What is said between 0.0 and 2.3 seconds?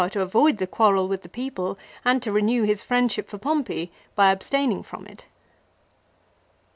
73 to avoid the quarrel with the people and